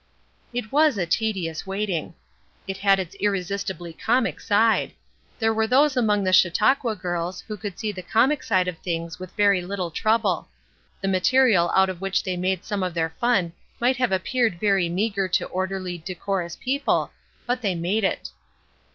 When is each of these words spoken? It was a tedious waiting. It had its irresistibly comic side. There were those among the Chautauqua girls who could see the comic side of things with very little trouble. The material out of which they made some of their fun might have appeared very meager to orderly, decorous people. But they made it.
It 0.51 0.71
was 0.71 0.97
a 0.97 1.05
tedious 1.05 1.67
waiting. 1.67 2.15
It 2.67 2.77
had 2.77 2.97
its 2.99 3.13
irresistibly 3.19 3.93
comic 3.93 4.39
side. 4.39 4.93
There 5.37 5.53
were 5.53 5.67
those 5.67 5.95
among 5.95 6.23
the 6.23 6.33
Chautauqua 6.33 6.95
girls 6.95 7.41
who 7.41 7.55
could 7.55 7.77
see 7.77 7.91
the 7.91 8.01
comic 8.01 8.41
side 8.41 8.67
of 8.67 8.79
things 8.79 9.19
with 9.19 9.31
very 9.35 9.61
little 9.61 9.91
trouble. 9.91 10.47
The 11.01 11.07
material 11.07 11.69
out 11.75 11.87
of 11.87 12.01
which 12.01 12.23
they 12.23 12.35
made 12.35 12.65
some 12.65 12.81
of 12.81 12.95
their 12.95 13.11
fun 13.11 13.53
might 13.79 13.97
have 13.97 14.11
appeared 14.11 14.59
very 14.59 14.89
meager 14.89 15.27
to 15.27 15.45
orderly, 15.45 15.99
decorous 15.99 16.55
people. 16.55 17.11
But 17.45 17.61
they 17.61 17.75
made 17.75 18.03
it. 18.03 18.31